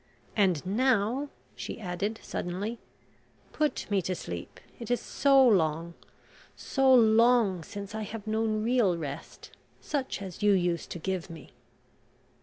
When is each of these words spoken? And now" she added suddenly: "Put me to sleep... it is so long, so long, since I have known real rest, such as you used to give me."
And 0.35 0.65
now" 0.65 1.29
she 1.55 1.79
added 1.79 2.19
suddenly: 2.23 2.79
"Put 3.51 3.85
me 3.91 4.01
to 4.01 4.15
sleep... 4.15 4.59
it 4.79 4.89
is 4.89 4.99
so 4.99 5.47
long, 5.47 5.93
so 6.55 6.91
long, 6.91 7.61
since 7.63 7.93
I 7.93 8.01
have 8.01 8.25
known 8.25 8.63
real 8.63 8.97
rest, 8.97 9.51
such 9.79 10.19
as 10.23 10.41
you 10.41 10.53
used 10.53 10.89
to 10.89 10.97
give 10.97 11.29
me." 11.29 11.51